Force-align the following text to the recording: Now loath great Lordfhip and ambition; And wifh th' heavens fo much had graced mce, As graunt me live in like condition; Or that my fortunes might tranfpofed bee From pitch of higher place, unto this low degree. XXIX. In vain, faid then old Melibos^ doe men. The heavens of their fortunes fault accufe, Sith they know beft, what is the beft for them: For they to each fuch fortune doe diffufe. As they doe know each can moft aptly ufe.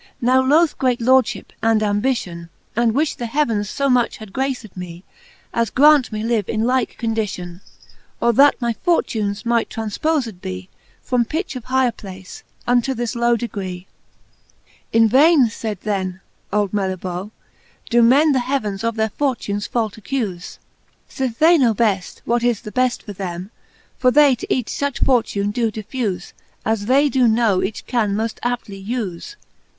Now 0.19 0.41
loath 0.41 0.75
great 0.79 0.99
Lordfhip 0.99 1.53
and 1.61 1.83
ambition; 1.83 2.49
And 2.75 2.93
wifh 2.95 3.17
th' 3.17 3.29
heavens 3.29 3.71
fo 3.71 3.87
much 3.87 4.17
had 4.17 4.33
graced 4.33 4.73
mce, 4.75 5.03
As 5.53 5.69
graunt 5.69 6.11
me 6.11 6.23
live 6.23 6.49
in 6.49 6.63
like 6.65 6.97
condition; 6.97 7.61
Or 8.19 8.33
that 8.33 8.59
my 8.59 8.73
fortunes 8.73 9.45
might 9.45 9.69
tranfpofed 9.69 10.41
bee 10.41 10.69
From 11.03 11.23
pitch 11.23 11.55
of 11.55 11.65
higher 11.65 11.91
place, 11.91 12.41
unto 12.65 12.95
this 12.95 13.13
low 13.15 13.35
degree. 13.37 13.85
XXIX. 14.65 14.83
In 14.93 15.07
vain, 15.07 15.47
faid 15.49 15.81
then 15.81 16.19
old 16.51 16.71
Melibos^ 16.71 17.29
doe 17.91 18.01
men. 18.01 18.31
The 18.31 18.39
heavens 18.39 18.83
of 18.83 18.95
their 18.95 19.09
fortunes 19.11 19.67
fault 19.67 19.93
accufe, 20.03 20.57
Sith 21.09 21.37
they 21.37 21.59
know 21.59 21.75
beft, 21.75 22.21
what 22.25 22.41
is 22.43 22.61
the 22.61 22.71
beft 22.71 23.03
for 23.03 23.13
them: 23.13 23.51
For 23.99 24.09
they 24.09 24.33
to 24.33 24.51
each 24.51 24.69
fuch 24.71 25.05
fortune 25.05 25.51
doe 25.51 25.69
diffufe. 25.69 26.33
As 26.65 26.87
they 26.87 27.07
doe 27.07 27.27
know 27.27 27.61
each 27.61 27.85
can 27.85 28.15
moft 28.15 28.39
aptly 28.41 28.83
ufe. 28.83 29.35